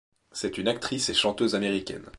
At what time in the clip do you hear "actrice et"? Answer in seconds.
0.67-1.13